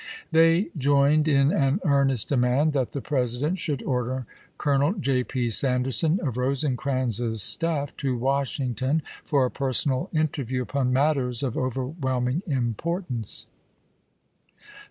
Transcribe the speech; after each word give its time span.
They 0.31 0.71
joined 0.75 1.27
in 1.27 1.51
an 1.51 1.79
earnest 1.85 2.27
demand 2.29 2.73
that 2.73 2.89
the 2.89 3.01
President 3.03 3.59
should 3.59 3.83
order 3.83 4.25
Colonel 4.57 4.93
J. 4.93 5.23
P. 5.23 5.51
Sanderson, 5.51 6.19
of 6.23 6.33
Eosecrans's 6.37 7.43
staff, 7.43 7.95
to 7.97 8.17
Washington 8.17 9.03
for 9.23 9.45
a 9.45 9.51
personal 9.51 10.09
inter 10.11 10.41
view 10.43 10.63
upon 10.63 10.91
matters 10.91 11.43
of 11.43 11.55
overwhelming 11.55 12.41
importance. 12.47 13.45